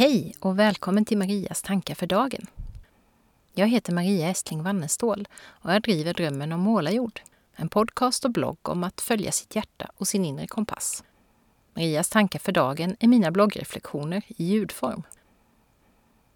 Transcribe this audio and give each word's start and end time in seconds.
Hej 0.00 0.34
och 0.40 0.58
välkommen 0.58 1.04
till 1.04 1.18
Marias 1.18 1.62
tankar 1.62 1.94
för 1.94 2.06
dagen. 2.06 2.46
Jag 3.54 3.68
heter 3.68 3.92
Maria 3.92 4.28
Estling 4.28 4.62
Wannestål 4.62 5.28
och 5.42 5.72
jag 5.74 5.82
driver 5.82 6.14
Drömmen 6.14 6.52
om 6.52 6.60
målarjord. 6.60 7.20
En 7.56 7.68
podcast 7.68 8.24
och 8.24 8.30
blogg 8.30 8.68
om 8.68 8.84
att 8.84 9.00
följa 9.00 9.32
sitt 9.32 9.56
hjärta 9.56 9.90
och 9.96 10.08
sin 10.08 10.24
inre 10.24 10.46
kompass. 10.46 11.04
Marias 11.74 12.08
tankar 12.08 12.38
för 12.38 12.52
dagen 12.52 12.96
är 13.00 13.08
mina 13.08 13.30
bloggreflektioner 13.30 14.22
i 14.26 14.44
ljudform. 14.44 15.02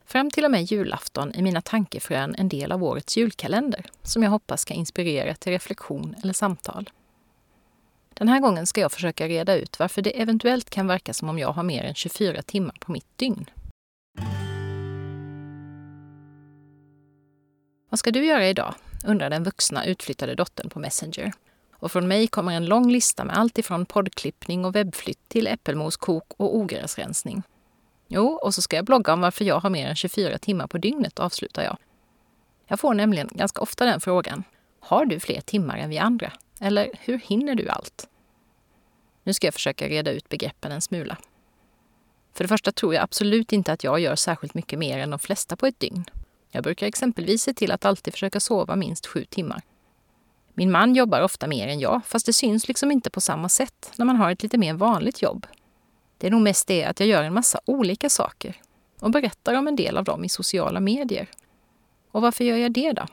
Fram 0.04 0.30
till 0.30 0.44
och 0.44 0.50
med 0.50 0.62
julafton 0.62 1.32
är 1.34 1.42
mina 1.42 1.60
tankefrön 1.60 2.34
en 2.38 2.48
del 2.48 2.72
av 2.72 2.84
årets 2.84 3.16
julkalender 3.16 3.86
som 4.02 4.22
jag 4.22 4.30
hoppas 4.30 4.60
ska 4.60 4.74
inspirera 4.74 5.34
till 5.34 5.52
reflektion 5.52 6.14
eller 6.22 6.32
samtal. 6.32 6.90
Den 8.14 8.28
här 8.28 8.40
gången 8.40 8.66
ska 8.66 8.80
jag 8.80 8.92
försöka 8.92 9.28
reda 9.28 9.56
ut 9.56 9.78
varför 9.78 10.02
det 10.02 10.20
eventuellt 10.20 10.70
kan 10.70 10.86
verka 10.86 11.14
som 11.14 11.28
om 11.28 11.38
jag 11.38 11.52
har 11.52 11.62
mer 11.62 11.84
än 11.84 11.94
24 11.94 12.42
timmar 12.42 12.76
på 12.80 12.92
mitt 12.92 13.18
dygn. 13.18 13.50
Vad 17.90 17.98
ska 17.98 18.10
du 18.10 18.24
göra 18.24 18.48
idag? 18.48 18.74
undrar 19.06 19.30
den 19.30 19.44
vuxna 19.44 19.84
utflyttade 19.84 20.34
dottern 20.34 20.70
på 20.70 20.78
Messenger. 20.78 21.32
Och 21.72 21.92
från 21.92 22.08
mig 22.08 22.26
kommer 22.26 22.52
en 22.52 22.66
lång 22.66 22.92
lista 22.92 23.24
med 23.24 23.38
allt 23.38 23.58
ifrån 23.58 23.86
poddklippning 23.86 24.64
och 24.64 24.74
webbflytt 24.74 25.28
till 25.28 25.46
äppelmoskok 25.46 26.32
och 26.36 26.56
ogräsrensning. 26.56 27.42
Jo, 28.08 28.26
och 28.42 28.54
så 28.54 28.62
ska 28.62 28.76
jag 28.76 28.84
blogga 28.84 29.12
om 29.12 29.20
varför 29.20 29.44
jag 29.44 29.60
har 29.60 29.70
mer 29.70 29.88
än 29.88 29.96
24 29.96 30.38
timmar 30.38 30.66
på 30.66 30.78
dygnet, 30.78 31.18
avslutar 31.18 31.62
jag. 31.62 31.76
Jag 32.66 32.80
får 32.80 32.94
nämligen 32.94 33.28
ganska 33.32 33.60
ofta 33.60 33.84
den 33.84 34.00
frågan. 34.00 34.44
Har 34.80 35.04
du 35.06 35.20
fler 35.20 35.40
timmar 35.40 35.78
än 35.78 35.90
vi 35.90 35.98
andra? 35.98 36.32
Eller 36.60 36.90
hur 37.00 37.18
hinner 37.18 37.54
du 37.54 37.68
allt? 37.68 38.08
Nu 39.22 39.34
ska 39.34 39.46
jag 39.46 39.54
försöka 39.54 39.88
reda 39.88 40.10
ut 40.10 40.28
begreppen 40.28 40.72
en 40.72 40.80
smula. 40.80 41.16
För 42.32 42.44
det 42.44 42.48
första 42.48 42.72
tror 42.72 42.94
jag 42.94 43.02
absolut 43.02 43.52
inte 43.52 43.72
att 43.72 43.84
jag 43.84 44.00
gör 44.00 44.16
särskilt 44.16 44.54
mycket 44.54 44.78
mer 44.78 44.98
än 44.98 45.10
de 45.10 45.18
flesta 45.18 45.56
på 45.56 45.66
ett 45.66 45.80
dygn. 45.80 46.04
Jag 46.50 46.62
brukar 46.62 46.86
exempelvis 46.86 47.42
se 47.42 47.54
till 47.54 47.72
att 47.72 47.84
alltid 47.84 48.12
försöka 48.12 48.40
sova 48.40 48.76
minst 48.76 49.06
sju 49.06 49.24
timmar. 49.24 49.62
Min 50.54 50.70
man 50.70 50.94
jobbar 50.94 51.20
ofta 51.20 51.46
mer 51.46 51.68
än 51.68 51.80
jag, 51.80 52.00
fast 52.06 52.26
det 52.26 52.32
syns 52.32 52.68
liksom 52.68 52.90
inte 52.90 53.10
på 53.10 53.20
samma 53.20 53.48
sätt 53.48 53.92
när 53.96 54.06
man 54.06 54.16
har 54.16 54.30
ett 54.30 54.42
lite 54.42 54.58
mer 54.58 54.74
vanligt 54.74 55.22
jobb. 55.22 55.46
Det 56.18 56.26
är 56.26 56.30
nog 56.30 56.42
mest 56.42 56.66
det 56.66 56.84
att 56.84 57.00
jag 57.00 57.08
gör 57.08 57.22
en 57.22 57.34
massa 57.34 57.60
olika 57.64 58.10
saker 58.10 58.60
och 59.00 59.10
berättar 59.10 59.54
om 59.54 59.68
en 59.68 59.76
del 59.76 59.96
av 59.96 60.04
dem 60.04 60.24
i 60.24 60.28
sociala 60.28 60.80
medier. 60.80 61.28
Och 62.10 62.22
varför 62.22 62.44
gör 62.44 62.56
jag 62.56 62.72
det 62.72 62.92
då? 62.92 63.06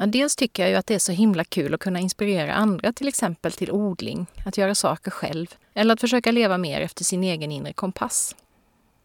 Ja, 0.00 0.06
dels 0.06 0.36
tycker 0.36 0.62
jag 0.62 0.70
ju 0.70 0.76
att 0.76 0.86
det 0.86 0.94
är 0.94 0.98
så 0.98 1.12
himla 1.12 1.44
kul 1.44 1.74
att 1.74 1.80
kunna 1.80 2.00
inspirera 2.00 2.54
andra, 2.54 2.92
till 2.92 3.08
exempel 3.08 3.52
till 3.52 3.70
odling, 3.70 4.26
att 4.46 4.56
göra 4.56 4.74
saker 4.74 5.10
själv 5.10 5.46
eller 5.74 5.94
att 5.94 6.00
försöka 6.00 6.32
leva 6.32 6.58
mer 6.58 6.80
efter 6.80 7.04
sin 7.04 7.24
egen 7.24 7.52
inre 7.52 7.72
kompass. 7.72 8.36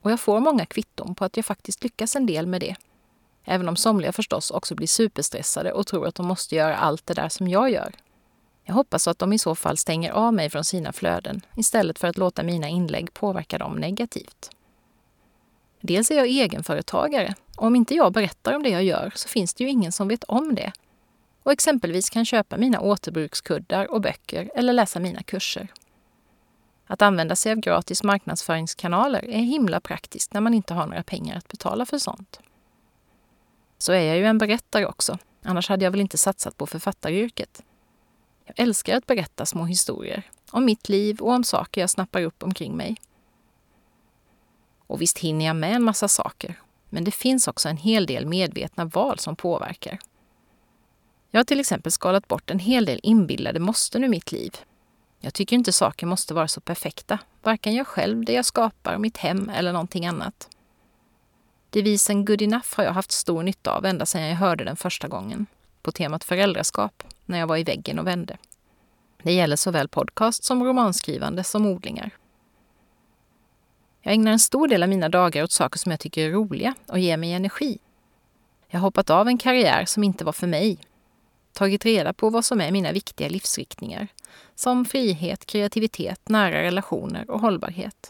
Och 0.01 0.11
jag 0.11 0.19
får 0.19 0.39
många 0.39 0.65
kvitton 0.65 1.15
på 1.15 1.25
att 1.25 1.37
jag 1.37 1.45
faktiskt 1.45 1.83
lyckas 1.83 2.15
en 2.15 2.25
del 2.25 2.47
med 2.47 2.61
det. 2.61 2.75
Även 3.45 3.69
om 3.69 3.75
somliga 3.75 4.11
förstås 4.11 4.51
också 4.51 4.75
blir 4.75 4.87
superstressade 4.87 5.71
och 5.71 5.87
tror 5.87 6.07
att 6.07 6.15
de 6.15 6.25
måste 6.25 6.55
göra 6.55 6.75
allt 6.77 7.05
det 7.05 7.13
där 7.13 7.29
som 7.29 7.47
jag 7.47 7.71
gör. 7.71 7.93
Jag 8.63 8.73
hoppas 8.73 9.07
att 9.07 9.19
de 9.19 9.33
i 9.33 9.39
så 9.39 9.55
fall 9.55 9.77
stänger 9.77 10.11
av 10.11 10.33
mig 10.33 10.49
från 10.49 10.63
sina 10.63 10.93
flöden 10.93 11.41
istället 11.55 11.99
för 11.99 12.07
att 12.07 12.17
låta 12.17 12.43
mina 12.43 12.69
inlägg 12.69 13.13
påverka 13.13 13.57
dem 13.57 13.75
negativt. 13.75 14.49
Dels 15.81 16.11
är 16.11 16.15
jag 16.15 16.27
egenföretagare 16.27 17.35
och 17.57 17.67
om 17.67 17.75
inte 17.75 17.95
jag 17.95 18.13
berättar 18.13 18.53
om 18.53 18.63
det 18.63 18.69
jag 18.69 18.83
gör 18.83 19.11
så 19.15 19.29
finns 19.29 19.53
det 19.53 19.63
ju 19.63 19.69
ingen 19.69 19.91
som 19.91 20.07
vet 20.07 20.23
om 20.23 20.55
det 20.55 20.71
och 21.43 21.51
exempelvis 21.51 22.09
kan 22.09 22.25
köpa 22.25 22.57
mina 22.57 22.79
återbrukskuddar 22.79 23.91
och 23.91 24.01
böcker 24.01 24.51
eller 24.55 24.73
läsa 24.73 24.99
mina 24.99 25.23
kurser. 25.23 25.67
Att 26.87 27.01
använda 27.01 27.35
sig 27.35 27.51
av 27.51 27.57
gratis 27.57 28.03
marknadsföringskanaler 28.03 29.25
är 29.29 29.41
himla 29.41 29.79
praktiskt 29.79 30.33
när 30.33 30.41
man 30.41 30.53
inte 30.53 30.73
har 30.73 30.87
några 30.87 31.03
pengar 31.03 31.37
att 31.37 31.47
betala 31.47 31.85
för 31.85 31.97
sånt. 31.97 32.39
Så 33.77 33.93
är 33.93 34.01
jag 34.01 34.17
ju 34.17 34.25
en 34.25 34.37
berättare 34.37 34.85
också, 34.85 35.17
annars 35.43 35.69
hade 35.69 35.83
jag 35.83 35.91
väl 35.91 36.01
inte 36.01 36.17
satsat 36.17 36.57
på 36.57 36.67
författaryrket. 36.67 37.63
Jag 38.45 38.59
älskar 38.59 38.97
att 38.97 39.07
berätta 39.07 39.45
små 39.45 39.65
historier, 39.65 40.23
om 40.51 40.65
mitt 40.65 40.89
liv 40.89 41.19
och 41.19 41.31
om 41.31 41.43
saker 41.43 41.81
jag 41.81 41.89
snappar 41.89 42.21
upp 42.21 42.43
omkring 42.43 42.77
mig. 42.77 42.95
Och 44.87 45.01
visst 45.01 45.17
hinner 45.17 45.45
jag 45.45 45.55
med 45.55 45.75
en 45.75 45.83
massa 45.83 46.07
saker, 46.07 46.59
men 46.89 47.03
det 47.03 47.11
finns 47.11 47.47
också 47.47 47.69
en 47.69 47.77
hel 47.77 48.05
del 48.05 48.25
medvetna 48.25 48.85
val 48.85 49.19
som 49.19 49.35
påverkar. 49.35 49.99
Jag 51.35 51.39
har 51.39 51.43
till 51.45 51.59
exempel 51.59 51.91
skalat 51.91 52.27
bort 52.27 52.51
en 52.51 52.59
hel 52.59 52.85
del 52.85 52.99
inbillade 53.03 53.59
måsten 53.59 54.03
ur 54.03 54.07
mitt 54.07 54.31
liv. 54.31 54.57
Jag 55.19 55.33
tycker 55.33 55.55
inte 55.55 55.73
saker 55.73 56.05
måste 56.05 56.33
vara 56.33 56.47
så 56.47 56.61
perfekta, 56.61 57.19
varken 57.41 57.75
jag 57.75 57.87
själv, 57.87 58.25
det 58.25 58.33
jag 58.33 58.45
skapar, 58.45 58.97
mitt 58.97 59.17
hem 59.17 59.49
eller 59.49 59.73
någonting 59.73 60.05
annat. 60.05 60.49
Devisen 61.69 62.25
good 62.25 62.41
enough 62.41 62.67
har 62.75 62.83
jag 62.83 62.91
haft 62.91 63.11
stor 63.11 63.43
nytta 63.43 63.71
av 63.71 63.85
ända 63.85 64.05
sedan 64.05 64.21
jag 64.21 64.35
hörde 64.35 64.63
den 64.63 64.75
första 64.75 65.07
gången, 65.07 65.45
på 65.81 65.91
temat 65.91 66.23
föräldraskap, 66.23 67.03
när 67.25 67.39
jag 67.39 67.47
var 67.47 67.57
i 67.57 67.63
väggen 67.63 67.99
och 67.99 68.07
vände. 68.07 68.37
Det 69.23 69.33
gäller 69.33 69.55
såväl 69.55 69.87
podcast 69.87 70.43
som 70.43 70.63
romanskrivande 70.63 71.43
som 71.43 71.65
odlingar. 71.65 72.09
Jag 74.01 74.13
ägnar 74.13 74.31
en 74.31 74.39
stor 74.39 74.67
del 74.67 74.83
av 74.83 74.89
mina 74.89 75.09
dagar 75.09 75.43
åt 75.43 75.51
saker 75.51 75.79
som 75.79 75.91
jag 75.91 75.99
tycker 75.99 76.27
är 76.27 76.31
roliga 76.31 76.75
och 76.87 76.99
ger 76.99 77.17
mig 77.17 77.33
energi. 77.33 77.77
Jag 78.67 78.79
har 78.79 78.87
hoppat 78.87 79.09
av 79.09 79.27
en 79.27 79.37
karriär 79.37 79.85
som 79.85 80.03
inte 80.03 80.25
var 80.25 80.33
för 80.33 80.47
mig 80.47 80.77
tagit 81.53 81.85
reda 81.85 82.13
på 82.13 82.29
vad 82.29 82.45
som 82.45 82.61
är 82.61 82.71
mina 82.71 82.91
viktiga 82.91 83.29
livsriktningar, 83.29 84.07
som 84.55 84.85
frihet, 84.85 85.45
kreativitet, 85.45 86.29
nära 86.29 86.61
relationer 86.61 87.31
och 87.31 87.39
hållbarhet. 87.39 88.09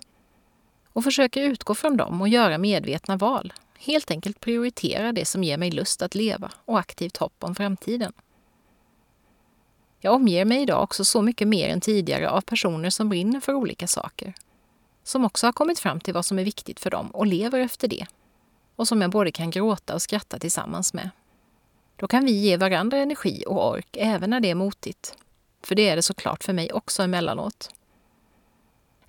Och 0.93 1.03
försöker 1.03 1.41
utgå 1.43 1.75
från 1.75 1.97
dem 1.97 2.21
och 2.21 2.27
göra 2.27 2.57
medvetna 2.57 3.17
val. 3.17 3.53
Helt 3.77 4.11
enkelt 4.11 4.39
prioritera 4.39 5.11
det 5.11 5.25
som 5.25 5.43
ger 5.43 5.57
mig 5.57 5.71
lust 5.71 6.01
att 6.01 6.15
leva 6.15 6.51
och 6.65 6.79
aktivt 6.79 7.17
hopp 7.17 7.43
om 7.43 7.55
framtiden. 7.55 8.13
Jag 9.99 10.13
omger 10.13 10.45
mig 10.45 10.61
idag 10.61 10.83
också 10.83 11.05
så 11.05 11.21
mycket 11.21 11.47
mer 11.47 11.69
än 11.69 11.81
tidigare 11.81 12.29
av 12.29 12.41
personer 12.41 12.89
som 12.89 13.09
brinner 13.09 13.39
för 13.39 13.53
olika 13.53 13.87
saker. 13.87 14.33
Som 15.03 15.25
också 15.25 15.47
har 15.47 15.51
kommit 15.51 15.79
fram 15.79 15.99
till 15.99 16.13
vad 16.13 16.25
som 16.25 16.39
är 16.39 16.43
viktigt 16.43 16.79
för 16.79 16.89
dem 16.89 17.07
och 17.07 17.27
lever 17.27 17.59
efter 17.59 17.87
det. 17.87 18.05
Och 18.75 18.87
som 18.87 19.01
jag 19.01 19.11
både 19.11 19.31
kan 19.31 19.49
gråta 19.49 19.93
och 19.93 20.01
skratta 20.01 20.39
tillsammans 20.39 20.93
med. 20.93 21.09
Då 22.03 22.07
kan 22.07 22.25
vi 22.25 22.31
ge 22.31 22.57
varandra 22.57 22.97
energi 22.97 23.43
och 23.47 23.69
ork 23.69 23.97
även 23.97 24.29
när 24.29 24.39
det 24.39 24.49
är 24.49 24.55
motigt. 24.55 25.15
För 25.61 25.75
det 25.75 25.89
är 25.89 25.95
det 25.95 26.01
såklart 26.01 26.43
för 26.43 26.53
mig 26.53 26.71
också 26.73 27.03
emellanåt. 27.03 27.69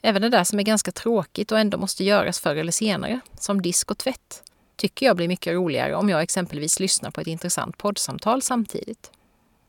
Även 0.03 0.22
det 0.22 0.28
där 0.28 0.44
som 0.44 0.59
är 0.59 0.62
ganska 0.62 0.93
tråkigt 0.93 1.53
och 1.53 1.59
ändå 1.59 1.78
måste 1.78 2.05
göras 2.05 2.41
förr 2.41 2.56
eller 2.56 2.72
senare, 2.72 3.21
som 3.41 3.62
disk 3.62 3.91
och 3.91 3.99
tvätt, 3.99 4.43
tycker 4.77 5.06
jag 5.06 5.16
blir 5.16 5.28
mycket 5.28 5.53
roligare 5.53 5.94
om 5.94 6.09
jag 6.09 6.22
exempelvis 6.22 6.81
lyssnar 6.81 7.10
på 7.10 7.21
ett 7.21 7.27
intressant 7.27 7.78
poddsamtal 7.78 8.43
samtidigt. 8.43 9.11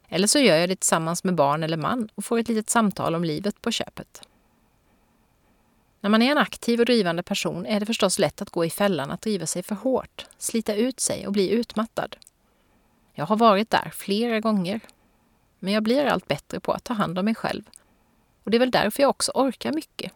Eller 0.09 0.27
så 0.27 0.39
gör 0.39 0.57
jag 0.57 0.69
det 0.69 0.75
tillsammans 0.75 1.23
med 1.23 1.35
barn 1.35 1.63
eller 1.63 1.77
man 1.77 2.09
och 2.15 2.25
får 2.25 2.39
ett 2.39 2.47
litet 2.47 2.69
samtal 2.69 3.15
om 3.15 3.23
livet 3.23 3.61
på 3.61 3.71
köpet. 3.71 4.21
När 6.01 6.09
man 6.09 6.21
är 6.21 6.31
en 6.31 6.37
aktiv 6.37 6.79
och 6.79 6.85
drivande 6.85 7.23
person 7.23 7.65
är 7.65 7.79
det 7.79 7.85
förstås 7.85 8.19
lätt 8.19 8.41
att 8.41 8.49
gå 8.49 8.65
i 8.65 8.69
fällan 8.69 9.11
att 9.11 9.21
driva 9.21 9.45
sig 9.45 9.63
för 9.63 9.75
hårt, 9.75 10.25
slita 10.37 10.75
ut 10.75 10.99
sig 10.99 11.27
och 11.27 11.33
bli 11.33 11.49
utmattad. 11.49 12.15
Jag 13.15 13.25
har 13.25 13.35
varit 13.37 13.69
där 13.69 13.91
flera 13.93 14.39
gånger. 14.39 14.79
Men 15.59 15.73
jag 15.73 15.83
blir 15.83 16.05
allt 16.05 16.27
bättre 16.27 16.59
på 16.59 16.71
att 16.71 16.83
ta 16.83 16.93
hand 16.93 17.19
om 17.19 17.25
mig 17.25 17.35
själv. 17.35 17.63
Och 18.43 18.51
det 18.51 18.57
är 18.57 18.59
väl 18.59 18.71
därför 18.71 19.03
jag 19.03 19.09
också 19.09 19.31
orkar 19.35 19.73
mycket. 19.73 20.11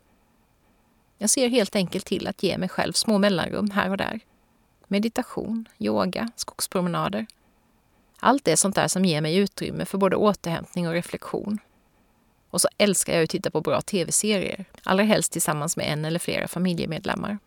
Jag 1.18 1.30
ser 1.30 1.50
helt 1.50 1.76
enkelt 1.76 2.06
till 2.06 2.28
att 2.28 2.44
ge 2.44 2.58
mig 2.58 2.70
själv 2.70 2.94
små 2.94 3.18
mellanrum 3.18 3.72
här 3.72 3.90
och 3.90 3.98
där. 3.98 4.20
Meditation, 4.88 5.68
yoga, 5.78 6.32
skogspromenader. 6.36 7.26
Allt 8.20 8.46
det 8.46 8.58
sånt 8.58 8.76
där 8.76 8.88
som 8.88 9.06
ger 9.06 9.22
mig 9.22 9.38
utrymme 9.38 9.86
för 9.86 9.98
både 9.98 10.16
återhämtning 10.16 10.88
och 10.88 10.94
reflektion. 10.94 11.60
Och 12.50 12.62
så 12.62 12.68
älskar 12.78 13.14
jag 13.14 13.24
att 13.24 13.30
titta 13.30 13.52
på 13.52 13.62
bra 13.62 13.82
tv-serier, 13.82 14.66
allra 14.84 15.04
helst 15.04 15.32
tillsammans 15.32 15.78
med 15.78 15.94
en 15.94 16.06
eller 16.06 16.20
flera 16.20 16.48
familjemedlemmar. 16.48 17.38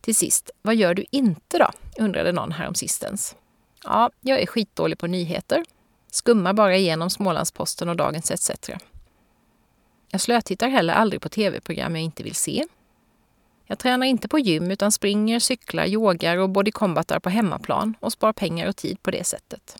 Till 0.00 0.16
sist, 0.16 0.50
vad 0.62 0.74
gör 0.74 0.94
du 0.94 1.04
inte 1.10 1.58
då? 1.58 1.70
undrade 1.98 2.32
någon 2.32 2.52
här 2.52 2.68
om 2.68 2.74
sistens. 2.74 3.36
Ja, 3.84 4.10
jag 4.20 4.40
är 4.40 4.46
skitdålig 4.46 4.98
på 4.98 5.06
nyheter. 5.06 5.64
Skummar 6.10 6.52
bara 6.52 6.76
igenom 6.76 7.10
Smålandsposten 7.10 7.88
och 7.88 7.96
Dagens 7.96 8.30
ETC. 8.30 8.70
Jag 10.08 10.20
slötittar 10.20 10.68
heller 10.68 10.94
aldrig 10.94 11.22
på 11.22 11.28
tv-program 11.28 11.96
jag 11.96 12.04
inte 12.04 12.22
vill 12.22 12.34
se. 12.34 12.66
Jag 13.66 13.78
tränar 13.78 14.06
inte 14.06 14.28
på 14.28 14.38
gym 14.38 14.70
utan 14.70 14.92
springer, 14.92 15.38
cyklar, 15.38 15.86
yogar 15.86 16.36
och 16.36 16.50
bodycombatar 16.50 17.20
på 17.20 17.30
hemmaplan 17.30 17.94
och 18.00 18.12
sparar 18.12 18.32
pengar 18.32 18.68
och 18.68 18.76
tid 18.76 19.02
på 19.02 19.10
det 19.10 19.24
sättet. 19.24 19.76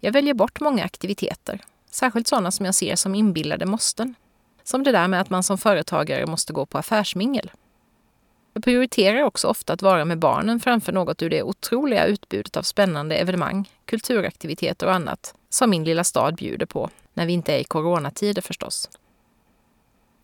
Jag 0.00 0.12
väljer 0.12 0.34
bort 0.34 0.60
många 0.60 0.84
aktiviteter, 0.84 1.60
särskilt 1.90 2.28
sådana 2.28 2.50
som 2.50 2.66
jag 2.66 2.74
ser 2.74 2.96
som 2.96 3.14
inbillade 3.14 3.66
måsten. 3.66 4.14
Som 4.62 4.82
det 4.82 4.92
där 4.92 5.08
med 5.08 5.20
att 5.20 5.30
man 5.30 5.42
som 5.42 5.58
företagare 5.58 6.26
måste 6.26 6.52
gå 6.52 6.66
på 6.66 6.78
affärsmingel. 6.78 7.50
Jag 8.56 8.64
prioriterar 8.64 9.22
också 9.22 9.48
ofta 9.48 9.72
att 9.72 9.82
vara 9.82 10.04
med 10.04 10.18
barnen 10.18 10.60
framför 10.60 10.92
något 10.92 11.22
ur 11.22 11.30
det 11.30 11.42
otroliga 11.42 12.06
utbudet 12.06 12.56
av 12.56 12.62
spännande 12.62 13.16
evenemang, 13.16 13.70
kulturaktiviteter 13.84 14.86
och 14.86 14.94
annat 14.94 15.34
som 15.48 15.70
min 15.70 15.84
lilla 15.84 16.04
stad 16.04 16.34
bjuder 16.34 16.66
på, 16.66 16.90
när 17.14 17.26
vi 17.26 17.32
inte 17.32 17.52
är 17.54 17.58
i 17.58 17.64
coronatider 17.64 18.42
förstås. 18.42 18.90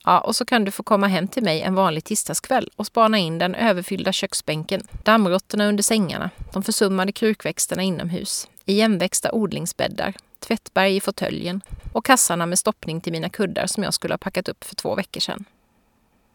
Ja, 0.04 0.20
och 0.20 0.36
så 0.36 0.44
kan 0.44 0.64
du 0.64 0.70
få 0.70 0.82
komma 0.82 1.06
hem 1.06 1.28
till 1.28 1.42
mig 1.42 1.62
en 1.62 1.74
vanlig 1.74 2.04
tisdagskväll 2.04 2.70
och 2.76 2.86
spana 2.86 3.18
in 3.18 3.38
den 3.38 3.54
överfyllda 3.54 4.12
köksbänken, 4.12 4.82
dammråttorna 5.04 5.68
under 5.68 5.82
sängarna, 5.82 6.30
de 6.52 6.62
försummade 6.62 7.12
krukväxterna 7.12 7.82
inomhus, 7.82 8.48
igenväxta 8.64 9.32
odlingsbäddar, 9.32 10.14
tvättberg 10.38 10.96
i 10.96 11.00
fåtöljen 11.00 11.60
och 11.92 12.04
kassarna 12.04 12.46
med 12.46 12.58
stoppning 12.58 13.00
till 13.00 13.12
mina 13.12 13.28
kuddar 13.28 13.66
som 13.66 13.82
jag 13.82 13.94
skulle 13.94 14.14
ha 14.14 14.18
packat 14.18 14.48
upp 14.48 14.64
för 14.64 14.74
två 14.74 14.94
veckor 14.94 15.20
sedan. 15.20 15.44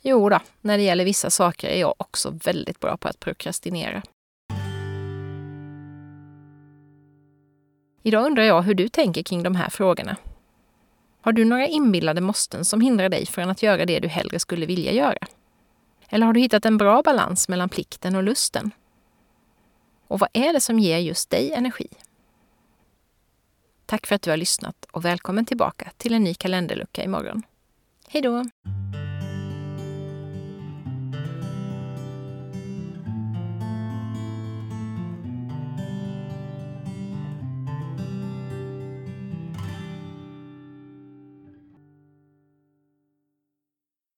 Jo 0.07 0.29
då, 0.29 0.39
när 0.61 0.77
det 0.77 0.83
gäller 0.83 1.05
vissa 1.05 1.29
saker 1.29 1.67
är 1.67 1.79
jag 1.79 1.95
också 1.97 2.29
väldigt 2.29 2.79
bra 2.79 2.97
på 2.97 3.07
att 3.07 3.19
prokrastinera. 3.19 4.03
Idag 8.03 8.25
undrar 8.25 8.43
jag 8.43 8.61
hur 8.61 8.73
du 8.73 8.89
tänker 8.89 9.23
kring 9.23 9.43
de 9.43 9.55
här 9.55 9.69
frågorna. 9.69 10.17
Har 11.21 11.31
du 11.31 11.45
några 11.45 11.67
inbillade 11.67 12.21
måsten 12.21 12.65
som 12.65 12.81
hindrar 12.81 13.09
dig 13.09 13.25
från 13.25 13.49
att 13.49 13.63
göra 13.63 13.85
det 13.85 13.99
du 13.99 14.07
hellre 14.07 14.39
skulle 14.39 14.65
vilja 14.65 14.91
göra? 14.91 15.27
Eller 16.09 16.25
har 16.25 16.33
du 16.33 16.39
hittat 16.39 16.65
en 16.65 16.77
bra 16.77 17.01
balans 17.01 17.49
mellan 17.49 17.69
plikten 17.69 18.15
och 18.15 18.23
lusten? 18.23 18.71
Och 20.07 20.19
vad 20.19 20.29
är 20.33 20.53
det 20.53 20.61
som 20.61 20.79
ger 20.79 20.97
just 20.97 21.29
dig 21.29 21.51
energi? 21.51 21.87
Tack 23.85 24.07
för 24.07 24.15
att 24.15 24.21
du 24.21 24.29
har 24.29 24.37
lyssnat 24.37 24.85
och 24.91 25.05
välkommen 25.05 25.45
tillbaka 25.45 25.91
till 25.97 26.13
en 26.13 26.23
ny 26.23 26.33
kalenderlucka 26.33 27.03
imorgon. 27.03 27.43
Hej 28.07 28.21
då! 28.21 28.45